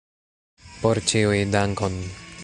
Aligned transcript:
Por 0.85 1.01
ĉiuj, 1.11 1.37
dankon! 1.57 2.03